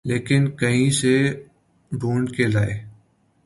لیکن 0.05 0.51
کہیں 0.51 0.89
سے 0.89 1.43
ڈھونڈ 1.91 2.35
کے 2.35 2.47
لائے۔ 2.47 2.85